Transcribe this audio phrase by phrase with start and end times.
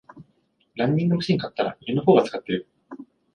[0.77, 2.67] ランニングマシン買ったら犬の方が使ってる